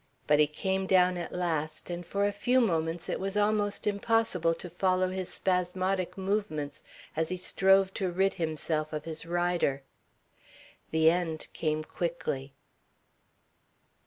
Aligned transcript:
But 0.25 0.39
he 0.39 0.47
came 0.47 0.87
down 0.87 1.15
at 1.19 1.31
last, 1.31 1.91
and 1.91 2.03
for 2.03 2.25
a 2.25 2.31
few 2.31 2.59
moments 2.59 3.07
it 3.07 3.19
was 3.19 3.37
almost 3.37 3.85
impossible 3.85 4.55
to 4.55 4.67
follow 4.67 5.09
his 5.09 5.29
spasmodic 5.31 6.17
movements 6.17 6.81
as 7.15 7.29
he 7.29 7.37
strove 7.37 7.93
to 7.93 8.09
rid 8.11 8.33
himself 8.33 8.93
of 8.93 9.05
his 9.05 9.27
rider. 9.27 9.83
The 10.89 11.11
end 11.11 11.45
came 11.53 11.83
quickly. 11.83 12.55